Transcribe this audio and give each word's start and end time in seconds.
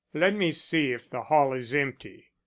Let 0.15 0.33
me 0.33 0.51
see 0.51 0.93
if 0.93 1.07
the 1.11 1.21
hall 1.21 1.53
is 1.53 1.75
empty." 1.75 2.31